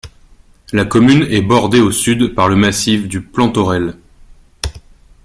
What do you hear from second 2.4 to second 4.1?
le massif du Plantaurel.